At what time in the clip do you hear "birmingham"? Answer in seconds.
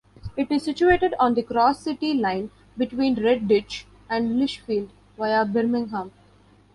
5.45-6.09